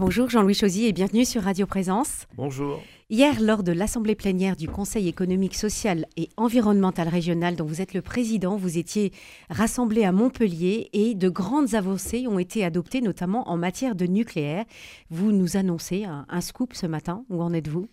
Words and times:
Bonjour 0.00 0.30
Jean-Louis 0.30 0.54
Chauzy 0.54 0.86
et 0.86 0.94
bienvenue 0.94 1.26
sur 1.26 1.42
Radio 1.42 1.66
Présence. 1.66 2.26
Bonjour. 2.34 2.82
Hier, 3.10 3.38
lors 3.38 3.62
de 3.62 3.70
l'Assemblée 3.70 4.14
plénière 4.14 4.56
du 4.56 4.66
Conseil 4.66 5.08
économique, 5.08 5.54
social 5.54 6.06
et 6.16 6.30
environnemental 6.38 7.06
régional 7.06 7.54
dont 7.54 7.66
vous 7.66 7.82
êtes 7.82 7.92
le 7.92 8.00
président, 8.00 8.56
vous 8.56 8.78
étiez 8.78 9.12
rassemblé 9.50 10.04
à 10.04 10.12
Montpellier 10.12 10.88
et 10.94 11.14
de 11.14 11.28
grandes 11.28 11.74
avancées 11.74 12.26
ont 12.26 12.38
été 12.38 12.64
adoptées, 12.64 13.02
notamment 13.02 13.50
en 13.50 13.58
matière 13.58 13.94
de 13.94 14.06
nucléaire. 14.06 14.64
Vous 15.10 15.32
nous 15.32 15.58
annoncez 15.58 16.04
un, 16.04 16.40
scoop 16.40 16.72
ce 16.72 16.86
matin. 16.86 17.26
Où 17.28 17.42
en 17.42 17.52
êtes-vous? 17.52 17.86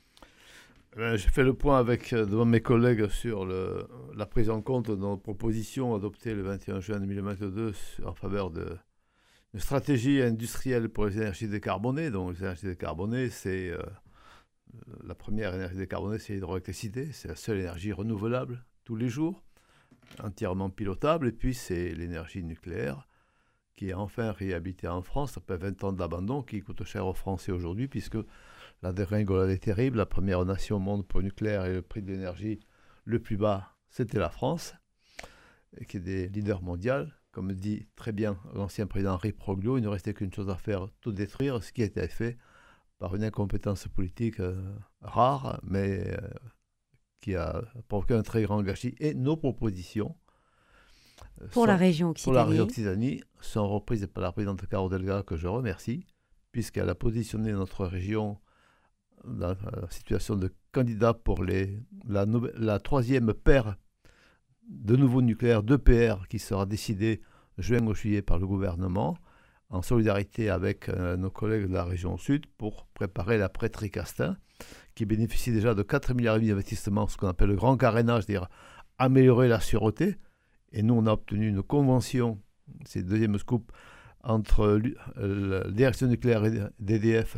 Eh 0.98 1.18
J'ai 1.18 1.28
fait 1.28 1.44
le 1.44 1.56
point 1.56 1.78
avec 1.78 2.14
euh, 2.14 2.46
mes 2.46 2.62
collègues 2.62 3.10
sur 3.10 3.46
la 3.46 4.26
prise 4.26 4.50
en 4.50 4.62
compte 4.62 4.90
de 4.90 4.96
nos 4.96 5.18
propositions 5.18 5.94
adoptées 5.94 6.34
le 6.34 6.44
21 6.44 6.80
juin 6.80 7.02
2022 7.02 7.74
en 8.06 8.14
faveur 8.14 8.50
de 8.50 8.78
une 9.58 9.62
stratégie 9.62 10.22
industrielle 10.22 10.88
pour 10.88 11.08
les 11.08 11.18
énergies 11.18 11.48
décarbonées. 11.48 12.12
Donc, 12.12 12.34
les 12.34 12.44
énergies 12.44 12.68
décarbonées, 12.68 13.32
c'est 13.32 13.72
euh, 13.72 13.82
la 15.04 15.16
première 15.16 15.56
énergie 15.56 15.78
décarbonée, 15.78 16.20
c'est 16.20 16.34
l'hydroélectricité. 16.34 17.12
C'est 17.12 17.28
la 17.28 17.36
seule 17.36 17.58
énergie 17.58 17.92
renouvelable 17.92 18.64
tous 18.84 18.96
les 18.96 19.10
jours, 19.10 19.44
entièrement 20.24 20.70
pilotable. 20.70 21.28
Et 21.28 21.32
puis, 21.32 21.56
c'est 21.56 21.96
l'énergie 21.96 22.44
nucléaire 22.44 23.08
qui 23.76 23.90
est 23.90 23.96
enfin 23.96 24.32
réhabilitée 24.32 24.88
en 24.88 25.02
France 25.02 25.38
après 25.38 25.58
20 25.58 25.84
ans 25.86 25.92
d'abandon, 25.92 26.44
qui 26.44 26.62
coûte 26.62 26.84
cher 26.84 27.08
aux 27.08 27.16
Français 27.16 27.52
aujourd'hui, 27.52 27.88
puisque 27.88 28.18
la 28.84 28.94
dégringolade 28.94 29.50
est 29.50 29.64
terrible. 29.64 29.98
La 29.98 30.06
première 30.06 30.46
nation 30.46 30.76
au 30.76 30.80
monde 30.80 31.08
pour 31.08 31.20
le 31.20 31.26
nucléaire 31.26 31.66
et 31.66 31.74
le 31.74 31.82
prix 31.82 32.04
de 32.04 32.12
l'énergie 32.12 32.60
le 33.06 33.18
plus 33.18 33.38
bas, 33.38 33.76
c'était 33.90 34.20
la 34.20 34.30
France, 34.30 34.76
qui 35.88 35.98
est 35.98 36.00
des 36.00 36.30
leaders 36.30 36.62
mondiaux. 36.62 37.08
Comme 37.38 37.54
dit 37.54 37.86
très 37.96 38.14
bien 38.14 38.36
l'ancien 38.56 38.88
président 38.88 39.14
Henri 39.14 39.32
Proglio, 39.32 39.78
il 39.78 39.84
ne 39.84 39.90
restait 39.90 40.16
qu'une 40.16 40.34
chose 40.34 40.50
à 40.50 40.56
faire, 40.56 40.88
tout 41.02 41.12
détruire, 41.12 41.64
ce 41.64 41.72
qui 41.72 41.84
a 41.84 41.86
été 41.86 42.08
fait 42.08 42.36
par 42.98 43.16
une 43.16 43.24
incompétence 43.24 43.88
politique 43.88 44.40
euh, 44.40 44.60
rare, 45.02 45.60
mais 45.62 46.16
euh, 46.16 46.18
qui 47.22 47.36
a 47.36 47.62
provoqué 47.90 48.16
un 48.16 48.24
très 48.24 48.42
grand 48.42 48.64
gâchis. 48.64 48.96
Et 49.00 49.14
nos 49.14 49.38
propositions 49.38 50.16
euh, 51.44 51.48
pour 51.50 51.68
la 51.68 51.78
région 51.78 52.10
Occitanie. 52.10 52.24
Pour 52.24 52.34
la 52.34 52.44
région 52.44 52.64
Occitanie 52.64 53.22
sont 53.40 53.70
reprises 53.70 54.08
par 54.12 54.24
la 54.24 54.32
présidente 54.32 54.66
Caro 54.66 54.90
Delga, 54.90 55.22
que 55.22 55.38
je 55.38 55.46
remercie, 55.46 56.08
puisqu'elle 56.52 56.90
a 56.90 56.96
positionné 56.96 57.52
notre 57.52 57.86
région 57.86 58.40
dans 59.26 59.50
la 59.50 59.92
situation 59.92 60.36
de 60.38 60.52
candidat 60.72 61.14
pour 61.14 61.44
les, 61.44 61.84
la, 62.08 62.26
la 62.56 62.80
troisième 62.80 63.32
paire 63.36 63.78
de 64.68 64.96
nouveau 64.96 65.22
nucléaire 65.22 65.64
d'EPR 65.64 66.28
qui 66.30 66.40
sera 66.40 66.66
décidé 66.66 67.22
juin 67.58 67.86
ou 67.86 67.94
juillet 67.94 68.22
par 68.22 68.38
le 68.40 68.48
gouvernement 68.48 69.18
en 69.70 69.82
solidarité 69.82 70.50
avec 70.50 70.90
euh, 70.90 71.18
nos 71.18 71.30
collègues 71.30 71.68
de 71.68 71.74
la 71.74 71.84
région 71.84 72.18
sud 72.18 72.46
pour 72.58 72.86
préparer 72.94 73.38
la 73.38 73.50
Tricastin 73.50 74.38
qui 74.96 75.06
bénéficie 75.06 75.52
déjà 75.52 75.74
de 75.74 75.84
4 75.84 76.14
milliards 76.14 76.40
d'investissements, 76.40 77.08
ce 77.08 77.18
qu'on 77.18 77.28
appelle 77.28 77.50
le 77.50 77.56
grand 77.56 77.78
carénage, 77.78 78.24
c'est-à-dire 78.24 78.50
améliorer 78.98 79.48
la 79.48 79.60
sûreté. 79.60 80.16
Et 80.72 80.82
nous, 80.82 80.96
on 80.96 81.06
a 81.06 81.12
obtenu 81.12 81.48
une 81.48 81.62
convention, 81.62 82.42
c'est 82.86 83.00
le 83.00 83.06
deuxième 83.06 83.38
scoop, 83.38 83.72
entre 84.24 84.82
la 85.16 85.70
direction 85.70 86.08
nucléaire 86.08 86.42
d'EDF 86.80 87.38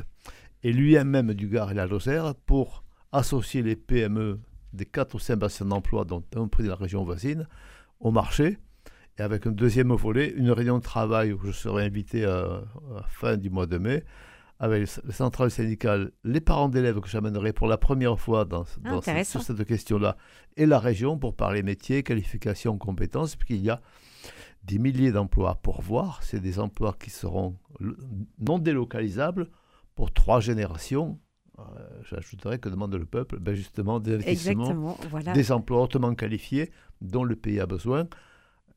et 0.63 0.71
l'UMM 0.71 1.33
du 1.33 1.47
Gard 1.49 1.71
et 1.71 1.73
la 1.73 1.85
Lozère 1.85 2.33
pour 2.33 2.83
associer 3.11 3.61
les 3.61 3.75
PME 3.75 4.39
des 4.73 4.85
4 4.85 5.15
ou 5.15 5.19
5 5.19 5.35
bassins 5.35 5.65
d'emploi, 5.65 6.05
dont 6.05 6.23
un 6.35 6.47
prix 6.47 6.63
de 6.63 6.69
la 6.69 6.75
région 6.75 7.03
voisine, 7.03 7.47
au 7.99 8.11
marché. 8.11 8.57
Et 9.17 9.21
avec 9.21 9.47
un 9.47 9.51
deuxième 9.51 9.91
volet, 9.91 10.29
une 10.35 10.51
réunion 10.51 10.77
de 10.77 10.83
travail 10.83 11.33
où 11.33 11.39
je 11.43 11.51
serai 11.51 11.85
invité 11.85 12.25
à, 12.25 12.61
la 12.93 13.03
fin 13.09 13.37
du 13.37 13.49
mois 13.49 13.65
de 13.65 13.77
mai, 13.77 14.03
avec 14.59 14.89
les 15.05 15.13
centrales 15.13 15.51
syndicales, 15.51 16.11
les 16.23 16.41
parents 16.41 16.69
d'élèves 16.69 16.99
que 16.99 17.07
j'amènerai 17.07 17.53
pour 17.53 17.67
la 17.67 17.77
première 17.77 18.19
fois 18.19 18.45
dans, 18.45 18.65
ah, 18.85 19.23
sur 19.23 19.41
cette 19.41 19.63
question-là, 19.65 20.17
et 20.57 20.65
la 20.65 20.79
région 20.79 21.17
pour 21.17 21.35
parler 21.35 21.63
métiers, 21.63 22.03
qualifications, 22.03 22.77
compétences, 22.77 23.35
puisqu'il 23.35 23.63
y 23.63 23.69
a 23.69 23.81
des 24.63 24.79
milliers 24.79 25.11
d'emplois 25.11 25.55
pour 25.55 25.81
voir. 25.81 26.21
C'est 26.23 26.39
des 26.39 26.59
emplois 26.59 26.95
qui 26.99 27.09
seront 27.09 27.57
non 28.39 28.59
délocalisables 28.59 29.49
pour 29.95 30.13
trois 30.13 30.39
générations 30.39 31.19
j'ajouterais 32.09 32.59
que 32.59 32.69
demande 32.69 32.93
le 32.95 33.05
peuple 33.05 33.39
ben 33.39 33.53
Justement, 33.53 33.99
des 33.99 34.15
investissements, 34.15 34.97
des 35.33 35.51
emplois 35.51 35.83
hautement 35.83 36.13
qualifiés 36.15 36.71
dont 37.01 37.23
le 37.23 37.35
pays 37.35 37.59
a 37.59 37.65
besoin. 37.65 38.07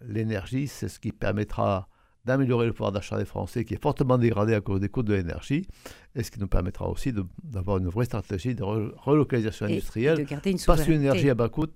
L'énergie, 0.07 0.69
c'est 0.69 0.89
ce 0.89 0.99
qui 0.99 1.13
permettra 1.13 1.89
d'améliorer 2.25 2.67
le 2.67 2.73
pouvoir 2.73 2.93
d'achat 2.93 3.19
des 3.19 3.25
Français 3.25 3.65
qui 3.65 3.75
est 3.75 3.83
fortement 3.83 4.19
dégradé 4.19 4.55
à 4.55 4.61
cause 4.61 4.81
des 4.81 4.89
coûts 4.89 5.03
de 5.03 5.15
l'énergie. 5.15 5.67
Et 6.15 6.23
ce 6.23 6.31
qui 6.31 6.39
nous 6.39 6.47
permettra 6.47 6.89
aussi 6.89 7.13
d'avoir 7.43 7.79
une 7.79 7.89
vraie 7.89 8.05
stratégie 8.05 8.55
de 8.55 8.63
relocalisation 8.63 9.67
industrielle, 9.67 10.19
de 10.19 10.23
garder 10.23 10.51
une 10.53 10.59
pas 10.59 10.83
une 10.85 10.95
énergie 10.95 11.31
à 11.31 11.35
bas 11.35 11.49
coût 11.49 11.67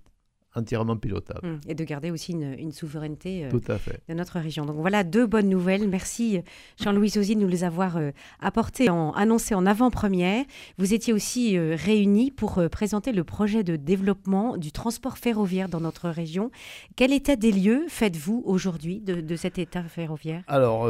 entièrement 0.57 0.97
pilotable. 0.97 1.47
Hum, 1.47 1.61
et 1.69 1.75
de 1.75 1.85
garder 1.85 2.11
aussi 2.11 2.33
une, 2.33 2.73
souveraineté 2.73 3.45
euh, 3.45 3.51
Tout 3.51 3.63
à 3.69 3.79
fait. 3.79 4.01
de 4.09 4.15
notre 4.15 4.39
région. 4.41 4.67
Donc 4.67 4.77
voilà 4.77 5.05
deux 5.05 5.27
bonnes 5.27 5.49
nouvelles. 5.49 5.89
Merci 5.89 6.41
Jean-Louis 6.83 7.11
Sosi 7.11 7.37
de 7.37 7.41
nous 7.41 7.49
les 7.49 7.65
avoir 7.65 7.97
euh, 7.97 8.11
apportées, 8.41 8.91
en, 8.91 9.13
annoncées 9.13 9.55
en 9.55 9.67
avant-première. 9.67 10.45
Vous 10.79 10.95
étiez 10.95 11.13
aussi 11.13 11.57
euh, 11.57 11.77
réunis 11.79 12.31
pour 12.31 12.63
présenter 12.71 13.13
le 13.13 13.25
projet 13.25 13.63
de 13.63 13.77
développement 13.77 14.57
du 14.57 14.73
transport 14.73 15.19
ferroviaire 15.19 15.69
dans 15.69 15.81
notre 15.81 16.09
région. 16.09 16.51
Quel 16.97 17.13
état 17.13 17.37
des 17.37 17.53
lieux 17.53 17.85
faites-vous 17.89 18.43
aujourd'hui 18.45 19.01
de, 19.01 19.37
cet 19.37 19.59
état 19.59 19.83
ferroviaire? 19.83 20.43
Alors, 20.47 20.89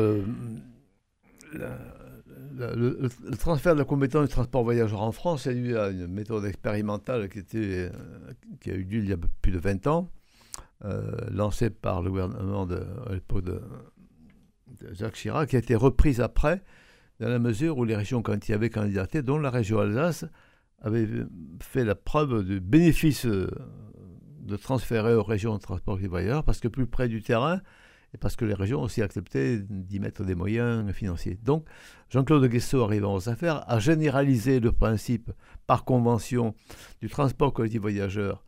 le, 2.56 3.08
transfert 3.36 3.74
de 3.74 3.80
la 3.80 3.84
compétence 3.84 4.26
du 4.26 4.32
transport 4.32 4.64
voyageur 4.64 5.02
en 5.02 5.12
France 5.12 5.46
est 5.46 5.54
dû 5.54 5.76
à 5.76 5.88
une 5.88 6.06
méthode 6.08 6.44
expérimentale 6.44 7.28
qui, 7.28 7.40
euh, 7.54 7.90
a 8.66 8.68
eu 8.68 8.84
lieu 8.84 8.98
il 9.02 9.08
y 9.08 9.12
a 9.12 9.18
plus 9.42 9.52
de 9.52 9.58
20 9.58 9.86
ans, 9.86 10.10
euh, 10.84 11.10
lancée 11.30 11.70
par 11.70 12.02
le 12.02 12.10
gouvernement 12.10 12.66
de, 12.66 12.82
à 13.08 13.12
l'époque 13.12 13.44
de, 13.44 13.60
Jacques 14.92 15.14
Chirac, 15.14 15.48
qui 15.48 15.56
a 15.56 15.58
été 15.58 15.74
reprise 15.74 16.20
après, 16.20 16.62
dans 17.20 17.28
la 17.28 17.38
mesure 17.38 17.78
où 17.78 17.84
les 17.84 17.96
régions, 17.96 18.20
quand 18.20 18.48
il 18.48 18.50
y 18.50 18.54
avait 18.54 18.68
candidaté, 18.68 19.22
dont 19.22 19.38
la 19.38 19.50
région 19.50 19.78
Alsace, 19.78 20.26
avait 20.82 21.08
fait 21.62 21.84
la 21.84 21.94
preuve 21.94 22.44
du 22.44 22.60
bénéfice 22.60 23.24
euh, 23.24 23.48
de 24.40 24.56
transférer 24.56 25.14
aux 25.14 25.22
régions 25.22 25.54
de 25.54 25.60
transport 25.60 25.98
voyageurs, 25.98 26.44
parce 26.44 26.60
que 26.60 26.68
plus 26.68 26.86
près 26.86 27.08
du 27.08 27.22
terrain, 27.22 27.60
et 28.16 28.18
parce 28.18 28.34
que 28.34 28.46
les 28.46 28.54
régions 28.54 28.80
ont 28.80 28.84
aussi 28.84 29.02
accepté 29.02 29.58
d'y 29.68 30.00
mettre 30.00 30.24
des 30.24 30.34
moyens 30.34 30.90
financiers. 30.92 31.38
Donc, 31.42 31.66
Jean-Claude 32.08 32.46
Guessot, 32.46 32.82
arrivant 32.82 33.14
aux 33.14 33.28
affaires, 33.28 33.70
a 33.70 33.78
généralisé 33.78 34.58
le 34.58 34.72
principe 34.72 35.30
par 35.66 35.84
convention 35.84 36.54
du 37.02 37.10
transport 37.10 37.52
collectif 37.52 37.82
voyageurs 37.82 38.42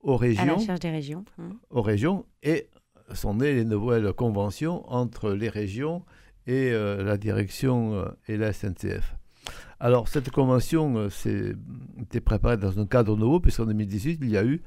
aux 0.00 0.18
régions. 0.18 0.42
À 0.42 0.46
la 0.46 0.58
charge 0.58 0.80
des 0.80 0.90
régions. 0.90 1.24
Hein. 1.38 1.52
Aux 1.70 1.80
régions, 1.80 2.26
et 2.42 2.68
sont 3.14 3.34
nées 3.34 3.54
les 3.54 3.64
nouvelles 3.64 4.12
conventions 4.12 4.84
entre 4.92 5.32
les 5.32 5.48
régions 5.48 6.04
et 6.46 6.72
euh, 6.72 7.02
la 7.02 7.16
direction 7.16 7.94
euh, 7.94 8.04
et 8.28 8.36
la 8.36 8.52
SNCF. 8.52 9.16
Alors, 9.80 10.08
cette 10.08 10.30
convention 10.30 11.08
euh, 11.26 11.54
été 12.00 12.20
préparée 12.20 12.58
dans 12.58 12.78
un 12.78 12.86
cadre 12.86 13.16
nouveau, 13.16 13.40
puisqu'en 13.40 13.66
2018, 13.66 14.18
il 14.22 14.30
y 14.30 14.36
a 14.36 14.44
eu 14.44 14.62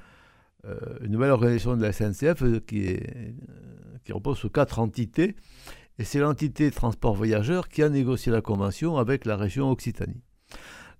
une 1.02 1.12
nouvelle 1.12 1.32
organisation 1.32 1.78
de 1.78 1.82
la 1.82 1.94
SNCF 1.94 2.44
qui 2.66 2.88
est 2.88 3.36
qui 4.08 4.14
repose 4.14 4.38
sur 4.38 4.52
quatre 4.52 4.80
entités. 4.80 5.36
Et 6.00 6.06
c'est 6.06 6.20
l'entité 6.20 6.72
transport 6.72 7.14
voyageurs 7.14 7.68
qui 7.68 7.84
a 7.84 7.90
négocié 7.90 8.32
la 8.32 8.42
convention 8.42 8.98
avec 8.98 9.26
la 9.26 9.36
région 9.36 9.70
Occitanie. 9.70 10.22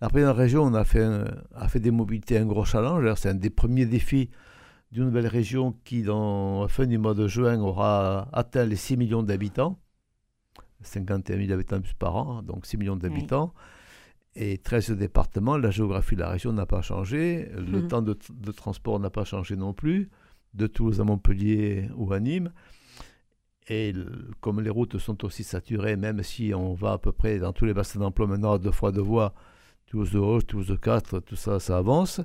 La 0.02 0.10
première 0.10 0.36
région 0.36 0.74
a 0.76 0.84
fait, 0.84 1.08
a 1.56 1.68
fait 1.70 1.80
des 1.80 1.92
mobilités 1.92 2.38
un 2.38 2.46
gros 2.46 2.66
challenge. 2.66 3.10
C'est 3.16 3.30
un 3.30 3.36
des 3.36 3.50
premiers 3.50 3.86
défis 3.86 4.30
d'une 4.92 5.06
nouvelle 5.06 5.28
région 5.28 5.74
qui, 5.86 6.04
dans 6.04 6.64
la 6.64 6.68
fin 6.68 6.86
du 6.86 6.98
mois 6.98 7.14
de 7.14 7.28
juin, 7.30 7.60
aura 7.62 8.28
atteint 8.34 8.66
les 8.66 8.76
6 8.76 8.98
millions 8.98 9.24
d'habitants. 9.24 9.80
51 10.82 11.38
000 11.38 11.52
habitants 11.54 11.82
plus 11.82 11.94
par 11.94 12.16
an, 12.18 12.44
donc 12.44 12.66
6 12.66 12.78
millions 12.78 12.98
d'habitants. 12.98 13.54
Et 14.36 14.58
13 14.58 14.92
départements, 14.92 15.58
la 15.58 15.72
géographie 15.72 16.16
de 16.16 16.22
la 16.22 16.30
région 16.30 16.52
n'a 16.52 16.66
pas 16.66 16.82
changé, 16.82 17.50
le 17.56 17.84
mmh. 17.84 17.88
temps 17.88 18.02
de, 18.02 18.18
de 18.32 18.52
transport 18.52 19.00
n'a 19.00 19.10
pas 19.10 19.24
changé 19.24 19.56
non 19.56 19.74
plus, 19.74 20.10
de 20.54 20.68
Toulouse 20.68 21.00
à 21.00 21.06
Montpellier 21.06 21.90
ou 21.96 22.12
à 22.12 22.20
Nîmes. 22.20 22.52
Et 23.70 23.94
comme 24.40 24.62
les 24.62 24.70
routes 24.70 24.98
sont 24.98 25.26
aussi 25.26 25.44
saturées, 25.44 25.98
même 25.98 26.24
si 26.24 26.54
on 26.54 26.74
va 26.74 26.94
à 26.94 26.98
peu 26.98 27.12
près 27.12 27.40
dans 27.40 27.52
tous 27.52 27.66
les 27.66 27.74
bassins 27.74 28.00
d'emploi 28.00 28.28
maintenant 28.28 28.54
à 28.54 28.60
deux 28.60 28.72
fois 28.72 28.92
de 28.92 29.02
voies, 29.02 29.34
Toulouse 29.88 30.12
de 30.12 30.20
Hoche, 30.20 30.46
Toulouse 30.46 30.68
de 30.68 30.76
4, 30.76 31.20
tout 31.20 31.36
ça, 31.36 31.60
ça 31.60 31.78
avance. 31.78 32.22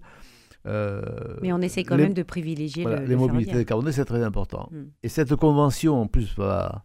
Euh, 0.66 1.02
Mais 1.40 1.52
on 1.52 1.60
essaie 1.60 1.82
quand 1.82 1.96
même 1.96 2.14
de 2.14 2.22
privilégier 2.22 2.84
le, 2.84 3.04
les 3.04 3.16
mobilités 3.16 3.54
décarbonées, 3.54 3.92
c'est 3.92 4.04
très 4.04 4.22
important. 4.22 4.68
Hmm. 4.70 4.84
Et 5.02 5.08
cette 5.08 5.34
convention, 5.34 6.00
en 6.00 6.06
plus, 6.06 6.36
va, 6.36 6.84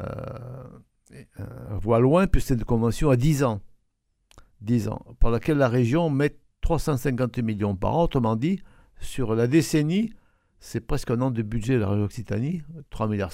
euh, 0.00 0.04
euh, 1.14 1.44
voit 1.80 2.00
loin, 2.00 2.26
puisque 2.26 2.48
c'est 2.48 2.54
une 2.54 2.64
convention 2.64 3.10
à 3.10 3.16
10 3.16 3.44
ans. 3.44 3.60
10 4.60 4.88
ans, 4.88 5.04
par 5.20 5.30
laquelle 5.30 5.58
la 5.58 5.68
région 5.68 6.10
met 6.10 6.36
350 6.62 7.38
millions 7.38 7.76
par 7.76 7.96
an, 7.96 8.02
autrement 8.04 8.36
dit, 8.36 8.60
sur 9.00 9.34
la 9.34 9.46
décennie, 9.46 10.12
c'est 10.60 10.80
presque 10.80 11.10
un 11.10 11.20
an 11.20 11.30
de 11.30 11.42
budget 11.42 11.74
de 11.74 11.80
la 11.80 11.88
région 11.88 12.04
Occitanie, 12.04 12.62
3,5 12.92 13.08
milliards, 13.08 13.32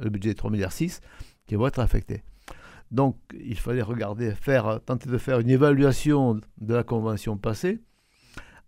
le 0.00 0.10
budget 0.10 0.30
est 0.30 0.40
3,6 0.40 0.50
milliards 0.50 0.72
qui 1.46 1.56
va 1.56 1.68
être 1.68 1.78
affecté. 1.78 2.22
Donc, 2.90 3.16
il 3.32 3.58
fallait 3.58 3.82
regarder, 3.82 4.32
faire, 4.32 4.80
tenter 4.84 5.10
de 5.10 5.18
faire 5.18 5.40
une 5.40 5.50
évaluation 5.50 6.40
de 6.58 6.74
la 6.74 6.82
convention 6.82 7.36
passée, 7.36 7.80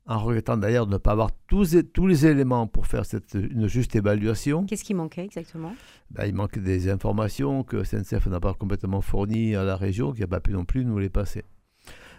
en 0.07 0.19
regrettant 0.19 0.57
d'ailleurs 0.57 0.87
de 0.87 0.93
ne 0.93 0.99
pas 0.99 1.13
avoir 1.13 1.31
tous, 1.49 1.77
tous 1.93 2.07
les 2.07 2.27
éléments 2.27 2.67
pour 2.67 2.87
faire 2.87 3.05
cette, 3.05 3.35
une 3.35 3.67
juste 3.67 3.97
évaluation. 3.97 4.65
Qu'est-ce 4.65 4.85
qui 4.85 4.95
manquait 4.95 5.25
exactement? 5.25 5.75
Ben, 6.11 6.27
Il 6.27 6.35
manquait 6.35 6.61
des 6.61 6.89
informations 6.89 7.65
que 7.65 7.83
SNCF 7.83 8.27
n'a 8.27 8.41
pas 8.41 8.55
complètement 8.55 9.01
fournies 9.01 9.57
à 9.57 9.65
la 9.65 9.77
région, 9.77 10.13
qui 10.13 10.21
n'a 10.21 10.29
pas 10.29 10.41
pu 10.41 10.53
non 10.53 10.65
plus 10.65 10.85
nous 10.85 10.99
les 10.99 11.09
passer. 11.09 11.45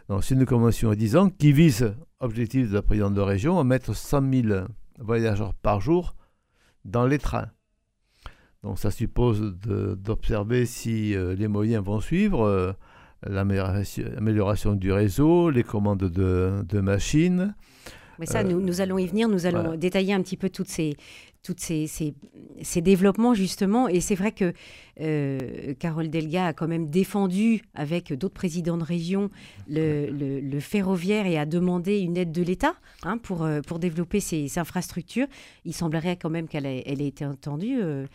Donc, 0.10 0.24
c'est 0.24 0.36
une 0.36 0.46
convention 0.46 0.90
à 0.90 0.96
10 0.96 1.16
ans 1.18 1.30
qui 1.30 1.52
vise, 1.52 1.94
objectif 2.20 2.70
de 2.70 2.74
la 2.74 2.82
présidente 2.82 3.14
de 3.14 3.22
région, 3.22 3.60
à 3.60 3.64
mettre 3.64 3.94
100 3.94 4.34
000 4.34 4.66
voyageurs 4.98 5.54
par 5.54 5.82
jour 5.82 6.16
dans 6.86 7.06
les 7.06 7.20
trains. 7.20 7.50
Donc 8.64 8.80
ça 8.80 8.92
suppose 8.92 9.42
d'observer 9.42 10.66
si 10.66 11.16
euh, 11.16 11.36
les 11.36 11.48
moyens 11.48 11.84
vont 11.84 12.00
suivre, 12.00 12.44
euh, 12.46 12.74
l'amélioration 13.26 14.74
du 14.74 14.92
réseau, 14.92 15.50
les 15.50 15.64
commandes 15.64 16.00
de, 16.00 16.66
de 16.68 16.80
machines. 16.80 17.56
Mais 18.20 18.26
ça, 18.26 18.44
nous, 18.44 18.60
nous, 18.60 18.82
allons 18.82 18.98
y 18.98 19.08
venir, 19.08 19.30
nous 19.30 19.46
allons 19.46 19.76
détailler 19.76 20.14
un 20.14 20.22
petit 20.22 20.38
peu 20.38 20.50
toutes 20.50 20.70
ces, 20.70 20.96
toutes 21.48 21.62
ces, 21.62 21.88
ces, 21.88 22.82
développements 22.82 23.34
justement. 23.34 23.88
Et 23.88 24.02
c'est 24.02 24.16
vrai 24.16 24.34
que 24.34 24.54
euh, 25.00 25.74
Carole 25.80 26.10
Delga 26.10 26.48
a 26.48 26.54
quand 26.54 26.68
même 26.68 26.90
défendu 26.90 27.62
avec 27.74 28.12
d'autres 28.14 28.34
présidents 28.34 28.78
de 28.78 28.84
région 28.84 29.30
le, 29.70 30.10
le, 30.10 30.60
ferroviaire 30.60 31.26
et 31.26 31.38
a 31.38 31.46
demandé 31.46 32.00
une 32.00 32.18
aide 32.18 32.32
de 32.32 32.42
l'État 32.42 32.74
hein, 33.04 33.18
pour, 33.18 33.44
euh, 33.44 33.62
pour 33.62 33.80
développer 33.80 34.20
ces, 34.20 34.60
infrastructures. 34.60 35.28
Il 35.66 35.74
semblerait 35.74 36.18
quand 36.18 36.30
même 36.30 36.48
qu'elle 36.48 36.66
ait, 36.66 36.84
elle 36.86 37.02
ait 37.02 37.08
été 37.08 37.26
entendue, 37.26 37.80
euh, 37.82 38.06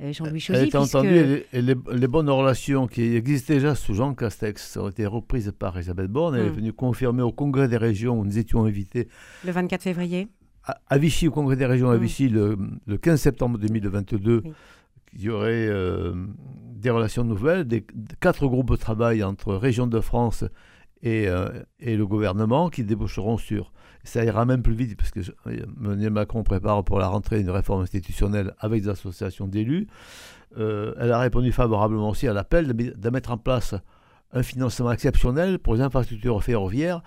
Jean-Louis 0.00 0.40
Chauzy. 0.40 0.58
Elle 0.58 0.64
a 0.64 0.68
été 0.68 0.76
entendue 0.76 1.44
et, 1.52 1.62
les, 1.62 1.74
bonnes 1.74 2.28
relations 2.28 2.88
qui 2.88 3.16
existent 3.16 3.54
déjà 3.54 3.74
sous 3.74 3.94
Jean 3.94 4.14
Castex 4.14 4.76
ont 4.76 4.90
été 4.90 5.06
reprises 5.06 5.50
par 5.58 5.76
Elisabeth 5.76 6.10
Borne. 6.10 6.34
Elle 6.34 6.46
est 6.46 6.50
hmm. 6.50 6.54
venue 6.54 6.72
confirmer 6.72 7.22
au 7.22 7.32
Congrès 7.32 7.68
des 7.68 7.78
régions 7.78 8.18
où 8.18 8.24
nous 8.24 8.38
étions 8.38 8.64
invités. 8.64 9.08
Le 9.46 9.51
24 9.52 9.82
février 9.82 10.28
à 10.64 10.98
Vichy, 10.98 11.28
au 11.28 11.30
Congrès 11.30 11.56
des 11.56 11.66
régions 11.66 11.90
à 11.90 11.96
mm. 11.96 12.00
Vichy, 12.00 12.28
le, 12.28 12.56
15 13.00 13.20
septembre 13.20 13.58
2022, 13.58 14.42
il 15.14 15.20
y 15.20 15.28
aurait 15.28 15.66
euh, 15.68 16.14
des 16.74 16.90
relations 16.90 17.24
nouvelles, 17.24 17.64
des, 17.64 17.84
quatre 18.20 18.46
groupes 18.46 18.70
de 18.70 18.76
travail 18.76 19.22
entre 19.22 19.54
régions 19.54 19.86
de 19.86 20.00
France 20.00 20.44
et, 21.02 21.28
euh, 21.28 21.48
et, 21.80 21.96
le 21.96 22.06
gouvernement 22.06 22.70
qui 22.70 22.84
déboucheront 22.84 23.36
sur. 23.36 23.72
Ça 24.04 24.24
ira 24.24 24.44
même 24.44 24.62
plus 24.62 24.74
vite 24.74 24.96
parce 24.96 25.10
que 25.10 25.20
Emmanuel 25.46 26.10
Macron 26.10 26.42
prépare 26.42 26.82
pour 26.84 26.98
la 26.98 27.08
rentrée 27.08 27.40
une 27.40 27.50
réforme 27.50 27.82
institutionnelle 27.82 28.54
avec 28.58 28.82
des 28.82 28.88
associations 28.88 29.46
d'élus. 29.46 29.86
Euh, 30.58 30.94
elle 30.98 31.12
a 31.12 31.18
répondu 31.18 31.52
favorablement 31.52 32.10
aussi 32.10 32.26
à 32.26 32.32
l'appel 32.32 32.66
de, 32.66 32.94
de, 32.96 33.10
mettre 33.10 33.30
en 33.30 33.38
place 33.38 33.74
un 34.32 34.42
financement 34.42 34.92
exceptionnel 34.92 35.58
pour 35.58 35.74
les 35.74 35.82
infrastructures 35.82 36.42
ferroviaires. 36.42 37.02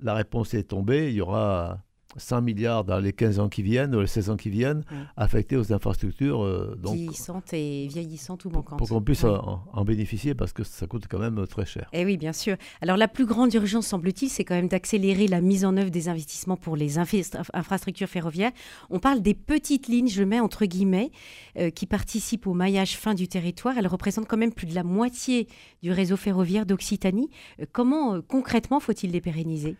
La 0.00 0.14
réponse 0.14 0.54
est 0.54 0.64
tombée. 0.64 1.10
Il 1.10 1.16
y 1.16 1.20
aura 1.20 1.80
100 2.16 2.42
milliards 2.42 2.84
dans 2.84 2.98
les 2.98 3.12
15 3.12 3.38
ans 3.38 3.48
qui 3.48 3.62
viennent, 3.62 3.94
ou 3.94 4.00
les 4.00 4.06
16 4.06 4.30
ans 4.30 4.36
qui 4.36 4.48
viennent, 4.48 4.84
affectés 5.16 5.56
aux 5.56 5.72
infrastructures. 5.72 6.42
Euh, 6.42 6.74
donc, 6.80 6.96
vieillissantes 6.96 7.52
et 7.52 7.86
vieillissantes 7.86 8.44
ou 8.46 8.50
manquantes. 8.50 8.78
Pour 8.78 8.88
qu'on 8.88 9.02
puisse 9.02 9.24
en, 9.24 9.84
bénéficier, 9.84 10.34
parce 10.34 10.52
que 10.52 10.64
ça 10.64 10.86
coûte 10.86 11.04
quand 11.08 11.18
même 11.18 11.46
très 11.46 11.66
cher. 11.66 11.88
Eh 11.92 12.04
oui, 12.04 12.16
bien 12.16 12.32
sûr. 12.32 12.56
Alors 12.80 12.96
la 12.96 13.08
plus 13.08 13.26
grande 13.26 13.52
urgence, 13.54 13.86
semble-t-il, 13.86 14.28
c'est 14.30 14.44
quand 14.44 14.54
même 14.54 14.68
d'accélérer 14.68 15.28
la 15.28 15.40
mise 15.40 15.64
en 15.64 15.76
œuvre 15.76 15.90
des 15.90 16.08
investissements 16.08 16.56
pour 16.56 16.76
les 16.76 16.98
infrastructures 16.98 18.08
ferroviaires. 18.08 18.52
On 18.90 18.98
parle 18.98 19.20
des 19.20 19.34
petites 19.34 19.88
lignes, 19.88 20.08
je 20.08 20.22
mets 20.22 20.40
entre 20.40 20.64
guillemets, 20.64 21.10
euh, 21.58 21.70
qui 21.70 21.86
participent 21.86 22.46
au 22.46 22.54
maillage 22.54 22.96
fin 22.96 23.14
du 23.14 23.28
territoire. 23.28 23.76
Elles 23.76 23.86
représentent 23.86 24.28
quand 24.28 24.36
même 24.36 24.52
plus 24.52 24.66
de 24.66 24.74
la 24.74 24.82
moitié 24.82 25.48
du 25.82 25.92
réseau 25.92 26.16
ferroviaire 26.16 26.66
d'Occitanie. 26.66 27.28
Euh, 27.60 27.66
comment 27.70 28.20
concrètement 28.22 28.80
faut-il 28.80 29.10
les 29.10 29.20
pérenniser? 29.20 29.76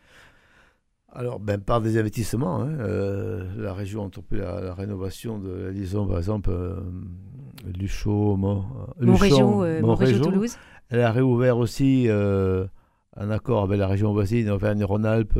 Alors, 1.12 1.40
ben, 1.40 1.58
par 1.58 1.81
des 1.81 1.99
investissements, 1.99 2.60
hein, 2.60 2.69
euh, 2.81 3.44
la 3.56 3.72
région 3.72 4.02
a 4.02 4.06
entrepris 4.06 4.38
la, 4.38 4.75
rénovation 4.75 5.38
de 5.38 5.50
la 5.50 5.70
liaison, 5.70 6.06
par 6.06 6.19
exemple, 6.19 6.50
euh, 6.52 6.81
Luchot, 7.78 8.37
Mon, 8.37 8.64
euh, 9.00 10.19
Toulouse. 10.20 10.56
Elle 10.90 11.00
a 11.00 11.10
réouvert 11.10 11.56
aussi 11.58 12.08
un 12.10 13.31
accord 13.31 13.62
avec 13.62 13.78
la 13.78 13.87
région 13.87 14.12
voisine, 14.12 14.50
Auvergne-Rhône-Alpes, 14.50 15.38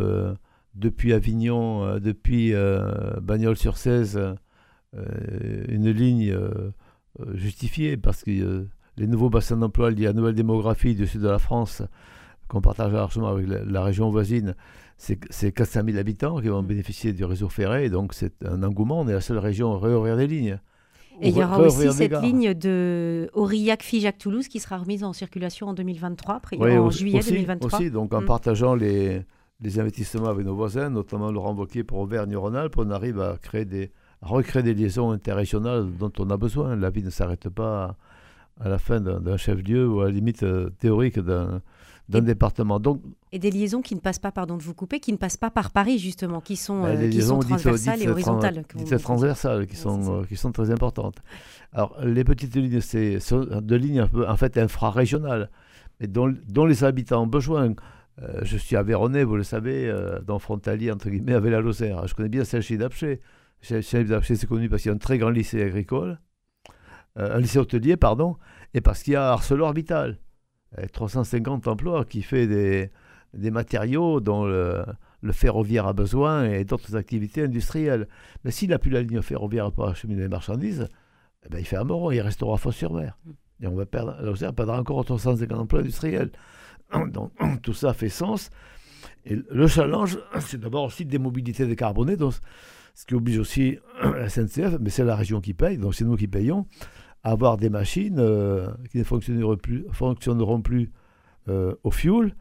depuis 0.75 1.13
Avignon, 1.13 1.99
depuis 1.99 2.53
Bagnols-sur-Cèze, 3.23 4.21
une 4.95 5.91
ligne 5.91 6.37
justifiée 7.33 7.97
parce 7.97 8.25
que 8.25 8.67
les 8.99 9.07
nouveaux 9.07 9.31
bassins 9.31 9.57
d'emploi 9.57 9.91
liés 9.91 10.07
à 10.07 10.11
la 10.11 10.15
nouvelle 10.15 10.35
démographie 10.35 10.95
du 10.95 11.07
sud 11.07 11.23
de 11.23 11.29
la 11.29 11.39
France, 11.39 11.83
qu'on 12.49 12.61
partage 12.61 12.93
largement 12.93 13.29
avec 13.29 13.47
la 13.47 13.83
région 13.83 14.11
voisine, 14.11 14.55
c'est 14.97 15.53
400 15.53 15.83
000 15.87 15.99
habitants 15.99 16.41
qui 16.41 16.49
vont 16.49 16.63
mm. 16.63 16.67
bénéficier 16.67 17.13
du 17.13 17.25
réseau 17.25 17.49
ferré, 17.49 17.89
donc 17.89 18.15
c'est 18.15 18.45
un 18.45 18.63
engouement. 18.63 19.01
On 19.01 19.09
est 19.09 19.13
la 19.13 19.21
seule 19.21 19.39
région 19.39 19.75
à 19.75 19.79
réouvrir 19.79 20.17
des 20.17 20.27
lignes. 20.27 20.59
Et 21.21 21.31
il 21.31 21.37
y 21.37 21.43
aura 21.43 21.59
aussi 21.59 21.93
cette 21.93 22.21
ligne 22.23 22.55
de 22.55 23.29
Aurillac-Figeac-Toulouse 23.35 24.47
qui 24.47 24.61
sera 24.61 24.79
remise 24.79 25.03
en 25.03 25.13
circulation 25.13 25.69
en 25.69 25.75
2023, 25.75 26.41
en 26.61 26.91
juillet 26.91 27.21
2023. 27.21 27.75
Aussi, 27.75 27.91
donc 27.91 28.15
en 28.15 28.23
mm. 28.23 28.25
partageant 28.25 28.75
les, 28.75 29.23
les, 29.61 29.81
investissements 29.81 30.29
avec 30.29 30.47
nos 30.47 30.55
voisins, 30.55 30.91
notamment 30.91 31.33
Laurent 31.33 31.55
Wauquiez 31.55 31.83
pour 31.83 31.99
Auvergne-Rhône-Alpes, 31.99 32.75
on 32.77 32.91
arrive 32.91 33.21
à, 33.21 33.37
créer 33.37 33.65
des, 33.65 33.91
recréer 34.23 34.63
des 34.63 34.75
liaisons 34.75 35.11
interrégionales 35.11 35.89
dont 35.99 36.13
on 36.19 36.31
a 36.31 36.37
besoin. 36.37 36.77
La 36.77 36.91
vie 36.91 37.03
ne 37.03 37.11
s'arrête 37.11 37.49
pas 37.49 37.97
à 38.61 38.69
la 38.69 38.79
fin 38.79 39.01
d'un 39.01 39.37
chef-lieu 39.37 39.89
ou 39.89 40.01
à 40.01 40.07
la 40.07 40.11
limite 40.11 40.43
euh, 40.43 40.71
théorique 40.79 41.19
d'un 41.19 41.63
d'un 42.09 42.23
département. 42.23 42.81
Donc, 42.81 43.03
et 43.33 43.39
des 43.39 43.51
liaisons 43.51 43.83
qui 43.83 43.95
ne 43.95 44.01
passent 44.01 44.19
pas, 44.19 44.33
pardon 44.33 44.57
de 44.57 44.63
vous 44.63 44.75
couper, 44.75 44.99
qui 44.99 45.13
ne 45.13 45.19
passent 45.19 45.37
pas 45.37 45.51
par 45.51 45.71
Paris 45.71 45.99
justement, 45.99 46.41
qui 46.41 46.57
sont, 46.57 46.83
bah, 46.83 46.89
euh, 46.89 47.11
qui 47.11 47.23
sont 47.23 47.39
transversales 47.39 48.03
et 48.03 48.09
horizontales. 48.09 48.65
transversales, 49.03 49.67
qui 49.67 49.77
sont, 49.77 50.21
euh, 50.21 50.25
qui 50.25 50.37
sont 50.37 50.53
très 50.53 50.71
importantes. 50.71 51.17
Alors 51.73 51.97
les 52.03 52.25
petites 52.25 52.55
lignes, 52.57 52.81
c'est 52.81 53.19
de 53.19 53.77
lignes 53.77 54.01
un 54.01 54.09
peu, 54.09 54.27
en 54.27 54.37
fait 54.37 54.57
infrarégionales, 54.57 55.51
mais 56.01 56.07
dont, 56.07 56.35
dont 56.49 56.65
les 56.65 56.85
habitants 56.85 57.23
ont 57.23 57.27
besoin. 57.27 57.75
Euh, 58.21 58.41
je 58.43 58.57
suis 58.57 58.75
avéronnais, 58.75 59.23
vous 59.23 59.37
le 59.37 59.45
savez, 59.45 59.95
dans 60.27 60.39
frontalier 60.39 60.91
entre 60.91 61.11
guillemets 61.11 61.35
avec 61.35 61.53
la 61.53 61.61
Lozère. 61.61 62.07
Je 62.07 62.15
connais 62.15 62.29
bien 62.31 62.45
celle-ci 62.45 62.79
d'Apché. 62.79 63.21
Celle 63.61 64.07
d'Apché, 64.07 64.37
c'est 64.37 64.47
connu 64.47 64.69
parce 64.69 64.83
qu'il 64.83 64.89
y 64.89 64.93
a 64.93 64.95
un 64.95 64.99
très 64.99 65.19
grand 65.19 65.31
lycée 65.31 65.63
agricole, 65.63 66.21
un 67.17 67.39
lycée 67.39 67.59
hôtelier, 67.59 67.97
pardon, 67.97 68.37
et 68.73 68.81
parce 68.81 69.03
qu'il 69.03 69.13
y 69.13 69.17
a 69.17 69.33
ArcelorMittal 69.33 70.19
350 70.93 71.67
emplois 71.67 72.05
qui 72.05 72.23
fait 72.23 72.47
des, 72.47 72.91
des 73.35 73.51
matériaux 73.51 74.21
dont 74.21 74.45
le, 74.45 74.85
ferroviaire 75.33 75.87
a 75.87 75.93
besoin 75.93 76.45
et 76.45 76.65
d'autres 76.65 76.97
activités 76.97 77.43
industrielles. 77.43 78.09
Mais 78.45 78.51
s'il 78.51 78.71
n'a 78.71 78.79
plus 78.79 78.91
la 78.91 79.03
ligne 79.03 79.23
ferroviaire 79.23 79.73
pour 79.73 79.89
acheminer 79.89 80.23
les 80.23 80.29
marchandises, 80.29 80.89
eh 81.45 81.49
ben, 81.49 81.59
il 81.59 81.65
fait 81.65 81.77
un 81.77 81.85
moron, 81.85 82.11
il 82.11 82.21
restera 82.21 82.57
Fos-sur-Mer. 82.57 83.19
Et 83.61 83.67
on 83.67 83.75
va 83.75 83.87
perdre, 83.87 84.53
perdra 84.53 84.79
encore 84.79 85.05
350 85.05 85.59
emplois 85.59 85.81
industriels. 85.81 86.31
Donc 87.13 87.33
tout 87.63 87.75
ça 87.75 87.93
fait 87.93 88.09
sens. 88.09 88.51
Et 89.25 89.37
le 89.51 89.67
challenge, 89.67 90.19
c'est 90.41 90.61
d'abord 90.61 90.85
aussi 90.85 91.05
des 91.05 91.19
mobilités 91.19 91.67
décarbonées, 91.67 92.17
donc, 92.17 92.35
ce 92.95 93.07
qui 93.07 93.15
oblige 93.15 93.39
aussi 93.39 93.79
la 94.03 94.29
SNCF, 94.29 94.79
mais 94.81 94.91
c'est 94.91 95.05
la 95.05 95.15
région 95.15 95.41
qui 95.41 95.55
paye, 95.55 95.79
donc 95.79 95.95
c'est 95.95 96.05
nous 96.05 96.17
qui 96.17 96.27
payons 96.27 96.67
avoir 97.23 97.57
des 97.57 97.71
machines 97.71 98.19
euh, 98.19 98.69
qui 98.91 98.99
ne 98.99 99.05
fonctionneront 99.05 99.57
plus, 99.57 99.87
fonctionneront 99.93 100.61
plus 100.61 100.93
euh, 101.49 101.75
au 101.83 101.91
fuel, 101.91 102.35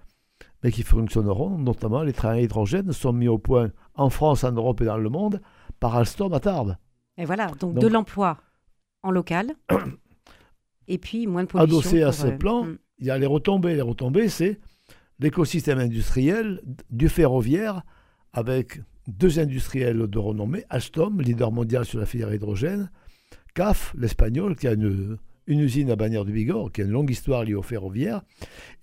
mais 0.64 0.72
qui 0.72 0.84
fonctionneront, 0.84 1.58
notamment 1.58 2.04
les 2.04 2.14
trains 2.14 2.32
à 2.32 2.40
hydrogène 2.40 2.92
sont 2.92 3.14
mis 3.14 3.28
au 3.28 3.38
point 3.38 3.72
en 3.96 4.10
France, 4.10 4.44
en 4.44 4.52
Europe 4.52 4.82
et 4.82 4.86
dans 4.86 4.98
le 4.98 5.10
monde 5.10 5.42
par 5.80 5.96
Alstom 5.96 6.34
à 6.34 6.40
Tarbes. 6.40 6.78
Et 7.18 7.26
voilà, 7.26 7.48
donc, 7.60 7.76
de 7.76 7.88
l'emploi 7.88 8.38
en 9.04 9.12
local 9.12 9.54
et 10.88 10.98
puis 10.98 11.28
moins 11.28 11.44
de 11.44 11.48
pollution. 11.48 11.78
Adossé 11.78 12.04
à 12.04 12.12
ce 12.12 12.28
euh, 12.28 12.38
plan, 12.38 12.66
hmm. 12.66 12.78
il 13.00 13.06
y 13.08 13.12
a 13.12 13.18
les 13.18 13.26
retombées. 13.26 13.76
Les 13.76 13.82
retombées, 13.82 14.30
c'est 14.30 14.60
l'écosystème 15.20 15.80
industriel 15.80 16.62
du 16.90 17.10
ferroviaire 17.10 17.82
avec 18.34 18.80
deux 19.08 19.40
industriels 19.40 20.08
de 20.08 20.20
renommée, 20.20 20.66
Alstom, 20.70 21.22
leader 21.22 21.52
mondial 21.52 21.86
sur 21.86 22.00
la 22.00 22.06
filière 22.06 22.34
hydrogène, 22.34 22.92
CAF, 23.58 23.96
l'espagnol, 23.98 24.56
qui 24.56 24.68
a 24.68 24.74
une, 24.74 25.18
usine 25.48 25.90
à 25.90 25.96
Bagnères 25.96 26.26
du 26.26 26.32
Bigorre, 26.32 26.72
qui 26.72 26.82
a 26.82 26.84
une 26.84 26.92
longue 26.92 27.10
histoire 27.10 27.44
liée 27.44 27.56
au 27.56 27.64
ferroviaire, 27.64 28.22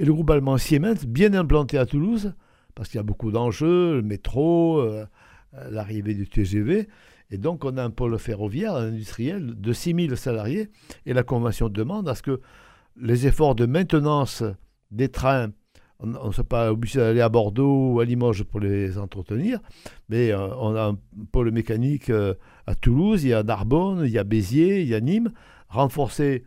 et 0.00 0.04
le 0.04 0.12
groupe 0.12 0.28
allemand 0.30 0.58
Siemens, 0.58 1.06
bien 1.06 1.32
implanté 1.32 1.78
à 1.78 1.86
Toulouse, 1.86 2.34
parce 2.74 2.88
qu'il 2.88 2.98
y 2.98 3.00
a 3.00 3.04
beaucoup 3.04 3.30
d'enjeux, 3.30 3.94
le 3.94 4.02
métro, 4.02 4.80
euh, 4.80 5.06
l'arrivée 5.70 6.14
du 6.14 6.26
TGV, 6.26 6.88
et 7.30 7.38
donc 7.38 7.64
on 7.64 7.76
a 7.76 7.84
un 7.84 7.90
pôle 7.90 8.18
ferroviaire 8.18 8.74
industriel 8.74 9.54
de 9.60 9.72
6000 9.72 10.16
salariés, 10.16 10.70
et 11.06 11.12
la 11.12 11.22
convention 11.22 11.68
demande 11.68 12.08
à 12.08 12.16
ce 12.16 12.22
que 12.22 12.40
les 13.00 13.28
efforts 13.28 13.54
de 13.54 13.66
maintenance 13.66 14.42
des 14.90 15.08
trains 15.08 15.52
on 16.22 16.28
ne 16.28 16.32
soit 16.32 16.44
pas 16.44 16.72
obligé 16.72 16.98
d'aller 16.98 17.20
à 17.20 17.28
Bordeaux 17.28 17.92
ou 17.92 18.00
à 18.00 18.04
Limoges 18.04 18.44
pour 18.44 18.60
les 18.60 18.98
entretenir, 18.98 19.60
mais 20.08 20.32
euh, 20.32 20.48
on 20.58 20.74
a 20.74 20.90
un 20.90 20.98
pôle 21.32 21.50
mécanique 21.50 22.10
euh, 22.10 22.34
à 22.66 22.74
Toulouse, 22.74 23.24
il 23.24 23.30
y 23.30 23.34
a 23.34 23.42
Narbonne, 23.42 24.02
il 24.04 24.10
y 24.10 24.18
a 24.18 24.24
Béziers, 24.24 24.82
il 24.82 24.88
y 24.88 24.94
a 24.94 25.00
Nîmes, 25.00 25.32
renforcer 25.68 26.44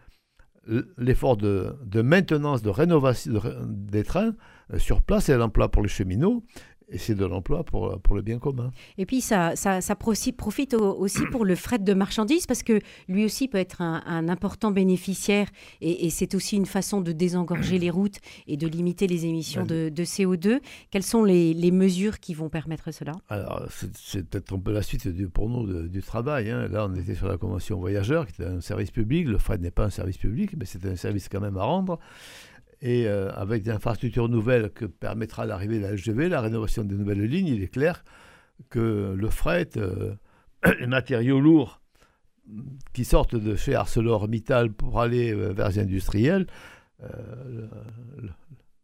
l'effort 0.98 1.38
de, 1.38 2.02
maintenance, 2.02 2.62
de 2.62 2.70
rénovation 2.70 3.32
des 3.66 4.04
trains 4.04 4.34
sur 4.78 5.02
place 5.02 5.30
et 5.30 5.38
l'emploi 5.38 5.70
pour 5.70 5.82
les 5.82 5.88
cheminots 5.88 6.44
et 6.90 6.98
c'est 6.98 7.16
de 7.16 7.26
l'emploi 7.26 7.64
pour, 7.64 8.00
pour 8.02 8.16
le 8.16 8.22
bien 8.22 8.40
commun. 8.40 8.72
Et 8.98 9.06
puis 9.06 9.22
ça, 9.22 9.56
ça, 9.56 9.82
ça 9.82 9.96
profite 9.96 10.74
aussi 10.74 11.26
pour 11.32 11.44
le 11.44 11.56
fret 11.56 11.80
de 11.80 11.94
marchandises 11.94 12.48
parce 12.48 12.64
que 12.64 12.80
lui 13.10 13.26
aussi 13.26 13.48
peut 13.48 13.58
être 13.58 13.82
un, 13.82 14.30
important 14.30 14.72
bénéficiaire 14.72 15.48
et, 15.82 16.10
c'est 16.10 16.34
aussi 16.34 16.56
une 16.56 16.66
façon 16.66 17.02
de 17.02 17.12
désengorger 17.12 17.78
les 17.78 17.90
routes 17.90 18.20
et 18.48 18.58
de 18.58 18.68
limiter 18.68 19.08
les 19.08 19.26
émissions 19.26 19.66
de, 19.66 19.90
de 19.90 20.04
CO2. 20.04 20.60
Quelles 20.90 21.04
sont 21.04 21.24
les, 21.24 21.54
les, 21.54 21.72
mesures 21.72 22.20
qui 22.20 22.34
vont 22.34 22.50
permettre 22.50 22.92
cela? 22.92 23.12
Alors 23.30 23.66
c'est 23.70 24.28
peut-être 24.28 24.54
un 24.54 24.60
peu 24.60 24.72
la 24.72 24.82
suite 24.82 25.08
du, 25.08 25.28
pour 25.28 25.50
nous 25.50 25.88
du 25.88 26.02
travail. 26.02 26.50
Hein. 26.50 26.68
Là 26.70 26.88
on 26.90 26.96
était 26.96 27.16
sur 27.16 27.28
la 27.28 27.38
convention 27.38 27.80
voyageurs 27.80 28.26
qui 28.26 28.42
est 28.42 28.46
un 28.46 28.62
service 28.62 28.92
public. 28.92 29.28
Le 29.28 29.38
fret 29.38 29.58
n'est 29.58 29.72
pas 29.72 29.86
un 29.86 29.90
service 29.90 30.18
public 30.18 30.56
mais 30.58 30.66
c'est 30.66 30.86
un 30.86 30.96
service 30.96 31.28
quand 31.30 31.42
même 31.42 31.58
à 31.58 31.64
rendre 31.64 32.00
et 32.82 33.08
euh, 33.08 33.32
avec 33.34 33.64
des 33.64 33.72
infrastructures 33.72 34.30
nouvelles 34.30 34.70
que 34.72 34.86
permettra 34.86 35.46
l'arrivée 35.46 35.78
de 35.80 35.84
la 35.84 35.92
LGV, 35.94 36.30
la 36.30 36.42
rénovation 36.42 36.84
des 36.84 36.96
nouvelles 36.96 37.24
lignes, 37.24 37.48
il 37.48 37.64
est 37.64 37.68
clair 37.68 38.04
que 38.70 39.14
le 39.18 39.30
fret, 39.30 39.70
euh, 39.78 40.16
les 40.80 40.88
matériaux 40.88 41.40
lourds 41.40 41.82
qui 42.94 43.04
sortent 43.04 43.36
de 43.36 43.56
chez 43.56 43.76
ArcelorMittal 43.76 44.72
pour 44.72 45.02
aller 45.02 45.34
euh, 45.34 45.52
vers 45.54 45.70
les 45.70 45.80
industriels, 45.80 46.48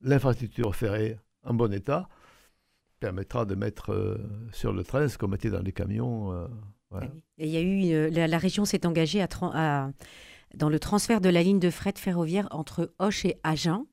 l'infrastructure 0.02 0.76
ferrée 0.76 1.18
en 1.44 1.56
bon 1.56 1.74
état 1.74 2.08
permettra 3.00 3.44
de 3.46 3.56
mettre 3.56 4.20
sur 4.52 4.72
le 4.72 4.84
train 4.84 5.08
ce 5.08 5.18
qu'on 5.18 5.28
mettait 5.28 5.50
dans 5.50 5.64
les 5.64 5.72
camions. 5.72 6.48
Il 7.40 7.48
y 7.48 7.58
a 7.58 7.62
eu, 7.62 8.12
la, 8.12 8.38
région 8.38 8.66
s'est 8.66 8.86
engagée 8.86 9.20
à 9.24 9.90
dans 10.56 10.70
le 10.70 10.80
transfert 10.80 11.22
de 11.22 11.30
la 11.30 11.44
ligne 11.44 11.60
de 11.60 11.70
fret 11.70 11.94
ferroviaire 11.98 12.48
entre 12.52 12.94
Hoche 13.00 13.26
et 13.26 13.40
Agen. 13.44 13.86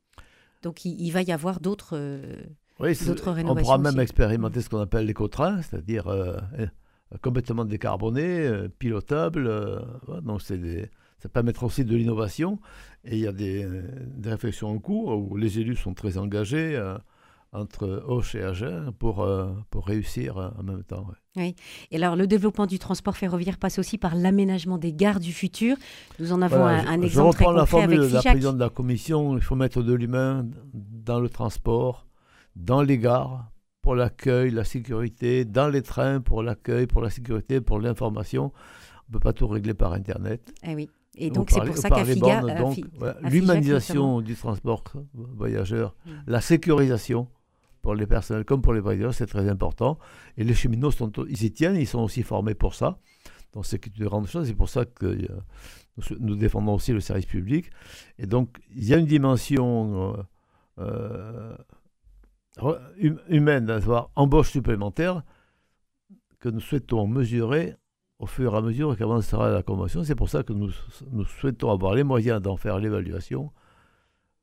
Donc 0.63 0.85
il, 0.85 1.11
va 1.11 1.23
y 1.23 1.33
avoir 1.33 1.61
d'autres 1.61 1.97
euh, 1.97 2.37
oui, 2.79 2.93
rénovations. 2.93 3.51
On 3.51 3.55
pourra 3.55 3.79
même 3.79 3.99
expérimenter 3.99 4.61
ce 4.61 4.69
qu'on 4.69 4.81
appelle 4.81 5.07
l'éco-train, 5.07 5.63
c'est-à-dire 5.63 6.09
euh, 6.09 6.37
euh, 6.59 6.67
complètement 7.23 7.65
décarboné, 7.65 8.69
pilotable. 8.79 9.51
donc 10.23 10.43
ça 10.43 11.29
permettra 11.33 11.67
aussi 11.67 11.85
de 11.85 11.97
l'innovation. 11.97 12.59
Et 13.05 13.17
il 13.17 13.23
y 13.23 13.27
a 13.27 13.33
des, 13.33 13.67
des, 14.17 14.31
réflexions 14.31 14.69
en 14.69 14.79
cours 14.79 15.17
où 15.17 15.37
les 15.37 15.59
élus 15.59 15.77
sont 15.77 15.95
très 15.95 16.19
engagés 16.19 16.79
entre 17.53 18.05
Auch 18.07 18.35
et 18.35 18.43
Agen 18.43 18.93
pour, 18.99 19.23
euh, 19.23 19.49
pour 19.71 19.87
réussir 19.87 20.39
euh, 20.39 20.51
en 20.59 20.63
même 20.63 20.85
temps. 20.85 21.07
Oui. 21.37 21.57
Et 21.91 21.97
alors, 21.97 22.17
le 22.17 22.27
développement 22.27 22.67
du 22.67 22.79
transport 22.79 23.17
ferroviaire 23.17 23.59
passe 23.59 23.79
aussi 23.79 23.99
par 23.99 24.15
l'aménagement 24.15 24.79
des 24.79 24.93
gares 24.93 25.21
du 25.21 25.33
futur. 25.33 25.77
Nous 26.19 26.33
en 26.33 26.43
avons 26.43 26.65
un, 26.65 27.03
exemple 27.03 27.35
très 27.35 27.45
concret 27.45 27.61
la 27.61 27.67
formule 27.67 28.01
de 28.01 28.15
la 28.15 28.23
présidente 28.23 28.57
de 28.57 28.61
la 28.61 28.69
commission. 28.69 29.37
Il 29.37 29.43
faut 29.43 29.57
mettre 29.57 29.83
de 29.83 29.93
l'humain 29.93 30.47
dans 30.73 31.21
le 31.21 31.29
transport, 31.29 32.07
dans 32.55 32.83
les 32.83 32.99
gares 32.99 33.51
pour 33.83 33.95
l'accueil, 33.95 34.51
la 34.51 34.65
sécurité, 34.65 35.45
dans 35.45 35.69
les 35.69 35.83
trains 35.83 36.21
pour 36.21 36.43
l'accueil, 36.43 36.87
pour 36.87 37.03
la 37.03 37.11
sécurité, 37.11 37.61
pour 37.61 37.81
l'information. 37.81 38.53
On 38.55 39.09
ne 39.09 39.13
peut 39.15 39.21
pas 39.21 39.33
tout 39.33 39.49
régler 39.49 39.75
par 39.75 39.93
Internet. 39.93 40.53
Eh 40.63 40.75
oui. 40.75 40.89
Et 41.17 41.31
donc, 41.31 41.51
c'est 41.51 41.61
pour 41.65 41.77
ça 41.77 41.91
qu'à 41.91 42.05
FIGA... 42.05 42.43
L'humanisation 43.23 44.21
du 44.21 44.37
transport 44.37 44.85
voyageur, 45.13 45.97
mm. 46.07 46.11
la 46.29 46.41
sécurisation 46.41 47.27
pour 47.83 47.95
les 47.95 48.07
personnels 48.07 48.45
comme 48.45 48.63
pour 48.63 48.73
les 48.73 48.81
voyageurs, 48.81 49.15
c'est 49.15 49.27
très 49.27 49.49
important. 49.49 49.99
Et 50.37 50.45
les 50.45 50.55
cheminots, 50.55 50.91
sont, 50.91 51.11
ils 51.29 51.45
y 51.45 51.53
tiennent, 51.53 51.77
ils 51.77 51.87
sont 51.87 52.01
aussi 52.01 52.23
formés 52.23 52.55
pour 52.55 52.75
ça. 52.75 52.99
Donc 53.53 53.67
c'est 53.67 53.85
une 53.85 54.05
grande 54.05 54.27
chose, 54.27 54.47
c'est 54.47 54.55
pour 54.55 54.69
ça 54.69 54.85
que 54.85 55.07
euh, 55.07 55.27
nous, 56.21 56.37
défendons 56.37 56.75
aussi 56.75 56.93
le 56.93 57.01
service 57.01 57.27
public. 57.27 57.71
Et 58.19 58.27
donc 58.27 58.59
il 58.75 58.85
y 58.85 58.95
a 58.95 58.99
une 58.99 59.07
dimension 59.07 60.17
euh, 60.79 61.57
euh, 62.63 62.77
hum, 63.03 63.19
humaine, 63.29 63.67
d'avoir 63.67 64.11
embauche 64.15 64.51
supplémentaire 64.51 65.23
que 66.39 66.49
nous 66.49 66.61
souhaitons 66.61 67.07
mesurer 67.07 67.77
au 68.19 68.27
fur 68.27 68.55
et 68.55 68.57
à 68.57 68.61
mesure 68.61 68.97
qu'avancera 68.97 69.51
la 69.51 69.63
convention. 69.63 70.05
C'est 70.05 70.15
pour 70.15 70.29
ça 70.29 70.43
que 70.43 70.53
nous, 70.53 70.71
nous 71.11 71.25
souhaitons 71.25 71.71
avoir 71.71 71.95
les 71.95 72.05
moyens 72.05 72.41
d'en 72.41 72.57
faire 72.57 72.79
l'évaluation 72.79 73.51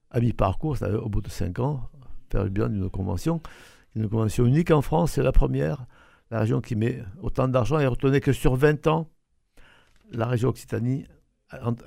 à 0.09 0.19
mi-parcours, 0.19 0.77
c'est-à-dire 0.77 1.05
au 1.05 1.09
bout 1.09 1.21
de 1.21 1.29
cinq 1.29 1.59
ans, 1.59 1.89
faire 2.29 2.43
le 2.43 2.49
bilan 2.49 2.69
d'une 2.69 2.89
convention. 2.89 3.41
Une 3.95 4.09
convention 4.09 4.45
unique 4.45 4.71
en 4.71 4.81
France, 4.81 5.13
c'est 5.13 5.23
la 5.23 5.31
première. 5.31 5.85
La 6.29 6.39
région 6.39 6.61
qui 6.61 6.75
met 6.75 7.03
autant 7.21 7.47
d'argent 7.47 7.79
et 7.79 7.87
retenez 7.87 8.19
que 8.19 8.33
sur 8.33 8.55
20 8.55 8.87
ans, 8.87 9.09
la 10.11 10.27
région 10.27 10.49
Occitanie, 10.49 11.05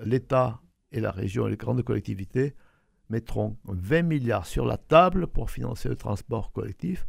l'État 0.04 0.60
et 0.92 1.00
la 1.00 1.10
région 1.10 1.46
et 1.46 1.50
les 1.50 1.56
grandes 1.56 1.82
collectivités 1.82 2.54
mettront 3.10 3.56
20 3.64 4.02
milliards 4.02 4.46
sur 4.46 4.64
la 4.64 4.76
table 4.76 5.26
pour 5.26 5.50
financer 5.50 5.88
le 5.88 5.96
transport 5.96 6.52
collectif. 6.52 7.06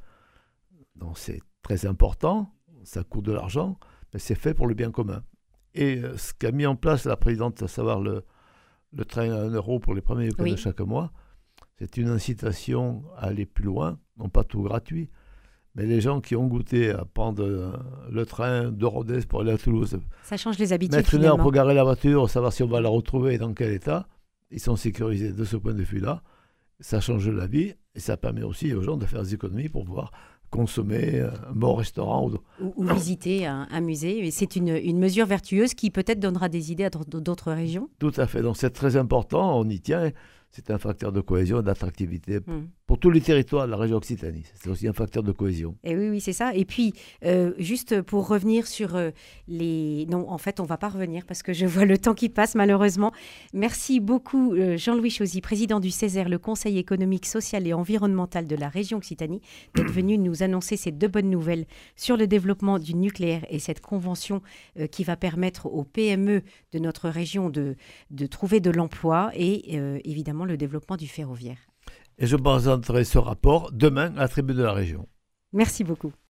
Donc 0.96 1.18
c'est 1.18 1.42
très 1.62 1.86
important, 1.86 2.54
ça 2.84 3.04
coûte 3.04 3.26
de 3.26 3.32
l'argent, 3.32 3.80
mais 4.14 4.20
c'est 4.20 4.36
fait 4.36 4.54
pour 4.54 4.68
le 4.68 4.74
bien 4.74 4.92
commun. 4.92 5.24
Et 5.74 5.98
euh, 5.98 6.18
ce 6.18 6.34
qu'a 6.34 6.52
mis 6.52 6.66
en 6.66 6.76
place 6.76 7.06
la 7.06 7.16
présidente, 7.16 7.62
à 7.64 7.68
savoir 7.68 8.02
le, 8.02 8.26
le 8.92 9.06
train 9.06 9.32
à 9.32 9.42
1 9.44 9.52
euro 9.52 9.80
pour 9.80 9.94
les 9.94 10.02
premiers 10.02 10.30
de 10.30 10.56
chaque 10.56 10.82
mois, 10.82 11.12
c'est 11.82 11.98
une 11.98 12.10
incitation 12.10 13.04
à 13.18 13.26
aller 13.28 13.48
plus 13.48 13.66
loin, 13.66 13.98
non 14.20 14.30
pas 14.30 14.44
tout 14.44 14.62
gratuit, 14.62 15.10
mais 15.74 15.88
les 15.88 16.00
gens 16.00 16.22
qui 16.22 16.36
ont 16.36 16.46
goûté 16.46 16.92
à 16.92 17.06
prendre 17.06 17.44
euh, 17.44 17.72
le 18.12 18.24
train 18.28 18.72
de 18.72 18.86
Rodez 18.86 19.22
pour 19.22 19.42
aller 19.42 19.52
à 19.52 19.58
Toulouse, 19.58 19.98
ça 20.22 20.38
change 20.38 20.60
les 20.60 20.74
habitudes. 20.74 20.96
Mettre 20.96 21.16
une 21.16 21.26
heure 21.26 21.38
pour 21.38 21.52
garer 21.52 21.74
la 21.74 21.84
voiture, 21.84 22.30
savoir 22.30 22.54
si 22.54 22.62
on 22.62 22.68
va 22.68 22.82
la 22.82 22.90
retrouver 22.90 23.34
et 23.34 23.38
dans 23.40 23.54
quel 23.54 23.72
état, 23.72 24.08
ils 24.52 24.60
sont 24.60 24.76
sécurisés 24.76 25.34
de 25.34 25.44
ce 25.44 25.58
point 25.58 25.74
de 25.74 25.82
vue-là. 25.82 26.22
Ça 26.82 27.02
change 27.02 27.28
la 27.28 27.48
vie 27.48 27.74
et 27.96 28.00
ça 28.00 28.16
permet 28.16 28.44
aussi 28.44 28.74
aux 28.76 28.84
gens 28.84 28.98
de 28.98 29.08
faire 29.08 29.24
des 29.24 29.34
économies 29.34 29.70
pour 29.70 29.86
pouvoir 29.86 30.12
consommer 30.52 31.16
euh, 31.16 31.32
un 31.50 31.54
bon 31.54 31.74
restaurant. 31.74 32.30
Ou, 32.60 32.74
ou, 32.76 32.84
visiter 32.84 33.48
un, 33.48 33.68
un 33.72 33.82
musée. 33.82 34.30
C'est 34.30 34.56
une, 34.56 34.68
une, 34.68 35.00
mesure 35.00 35.26
vertueuse 35.26 35.74
qui 35.74 35.90
peut-être 35.90 36.20
donnera 36.20 36.48
des 36.48 36.72
idées 36.72 36.84
à 36.84 36.90
d'autres 36.90 37.54
régions. 37.54 37.90
Tout 37.98 38.14
à 38.18 38.28
fait. 38.28 38.44
Donc 38.44 38.58
c'est 38.58 38.70
très 38.70 38.98
important, 38.98 39.58
on 39.58 39.68
y 39.68 39.80
tient 39.80 40.12
c'est 40.52 40.70
un 40.70 40.78
facteur 40.78 41.12
de 41.12 41.22
cohésion, 41.22 41.62
d'attractivité 41.62 42.40
hmm. 42.40 42.68
Pour 42.92 43.00
tous 43.00 43.10
les 43.10 43.22
territoires 43.22 43.68
de 43.68 43.72
la 43.72 43.78
région 43.78 43.96
Occitanie. 43.96 44.44
C'est 44.54 44.70
aussi 44.70 44.86
un 44.86 44.92
facteur 44.92 45.24
de 45.24 45.32
cohésion. 45.32 45.78
Et 45.86 45.96
oui, 45.96 46.10
oui, 46.10 46.20
c'est 46.20 46.34
ça. 46.34 46.54
Et 46.54 46.66
puis, 46.66 46.92
euh, 47.24 47.54
juste 47.58 48.02
pour 48.02 48.28
revenir 48.28 48.68
sur 48.68 48.98
euh, 48.98 49.12
les... 49.48 50.06
Non, 50.08 50.30
en 50.30 50.38
fait, 50.38 50.60
on 50.60 50.64
ne 50.64 50.68
va 50.68 50.76
pas 50.76 50.90
revenir 50.90 51.26
parce 51.26 51.42
que 51.42 51.54
je 51.54 51.66
vois 51.66 51.86
le 51.86 51.98
temps 51.98 52.14
qui 52.14 52.28
passe, 52.28 52.54
malheureusement. 52.54 53.14
Merci 53.54 54.02
beaucoup, 54.02 54.56
euh, 54.56 54.76
Jean-Louis 54.76 55.10
Chauzy, 55.10 55.40
président 55.40 55.80
du 55.80 55.90
Césaire, 55.90 56.28
le 56.28 56.38
Conseil 56.38 56.78
économique, 56.80 57.28
social 57.28 57.66
et 57.66 57.72
environnemental 57.72 58.46
de 58.46 58.58
la 58.58 58.68
région 58.68 58.98
Occitanie, 58.98 59.40
d'être 59.74 59.90
venu 59.94 60.18
nous 60.18 60.44
annoncer 60.44 60.76
ces 60.76 60.92
deux 60.92 61.08
bonnes 61.08 61.30
nouvelles 61.30 61.68
sur 61.96 62.18
le 62.18 62.28
développement 62.28 62.78
du 62.78 62.94
nucléaire 62.94 63.46
et 63.50 63.60
cette 63.60 63.80
convention 63.80 64.42
qui 64.92 65.06
va 65.06 65.16
permettre 65.16 65.68
aux 65.68 65.86
PME 65.86 66.42
de 66.74 66.80
notre 66.80 67.08
région 67.08 67.50
de, 67.50 67.78
de 68.10 68.26
trouver 68.26 68.60
de 68.60 68.70
l'emploi 68.70 69.32
et 69.34 69.78
évidemment 70.04 70.44
le 70.44 70.58
développement 70.58 70.98
du 70.98 71.08
ferroviaire. 71.08 71.71
Et 72.22 72.28
je 72.28 72.36
présenterai 72.36 73.04
ce 73.04 73.18
rapport 73.18 73.72
demain 73.72 74.16
à 74.16 74.22
la 74.22 74.28
tribune 74.28 74.56
de 74.56 74.62
la 74.62 74.74
région. 74.74 75.08
Merci 75.54 75.84
beaucoup. 75.84 76.14